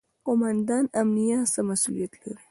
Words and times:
قوماندان 0.25 0.83
امنیه 1.01 1.39
څه 1.53 1.59
مسوولیت 1.67 2.11
لري؟ 2.21 2.33